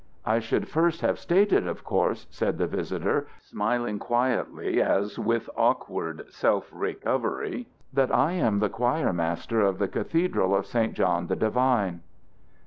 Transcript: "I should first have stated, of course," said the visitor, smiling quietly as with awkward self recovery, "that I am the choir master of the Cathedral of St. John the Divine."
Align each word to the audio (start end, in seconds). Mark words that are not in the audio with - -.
"I 0.25 0.39
should 0.39 0.67
first 0.67 1.01
have 1.01 1.19
stated, 1.19 1.67
of 1.67 1.83
course," 1.83 2.25
said 2.31 2.57
the 2.57 2.65
visitor, 2.65 3.27
smiling 3.39 3.99
quietly 3.99 4.81
as 4.81 5.19
with 5.19 5.47
awkward 5.55 6.23
self 6.33 6.67
recovery, 6.73 7.67
"that 7.93 8.11
I 8.11 8.31
am 8.31 8.57
the 8.57 8.69
choir 8.69 9.13
master 9.13 9.61
of 9.61 9.77
the 9.77 9.87
Cathedral 9.87 10.55
of 10.55 10.65
St. 10.65 10.95
John 10.95 11.27
the 11.27 11.35
Divine." 11.35 12.01